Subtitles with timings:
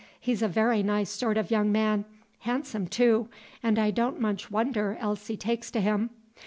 [0.19, 2.05] He's a very nice sort of young man,
[2.39, 3.29] handsome, too,
[3.61, 6.09] and I don't much wonder Elsie takes to him.